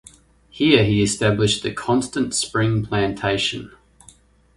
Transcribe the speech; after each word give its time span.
Here 0.49 0.83
he 0.83 1.03
established 1.03 1.61
the 1.61 1.71
Constant 1.71 2.33
Spring 2.33 2.83
plantation. 2.83 3.71